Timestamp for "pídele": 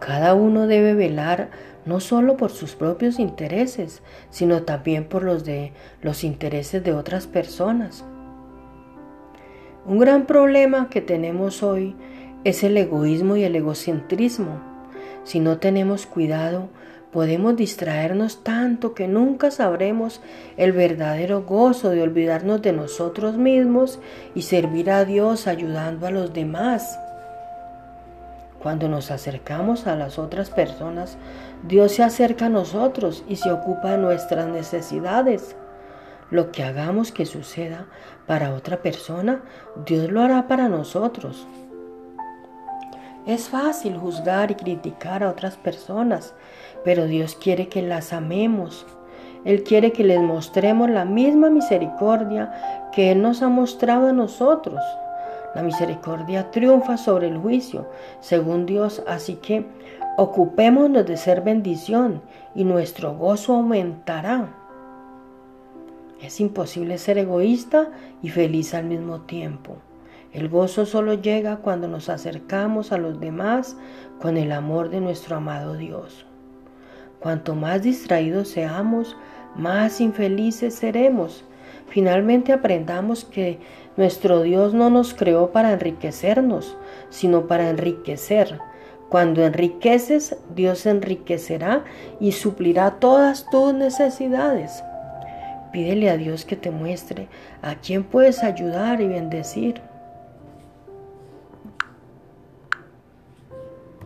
95.72-96.10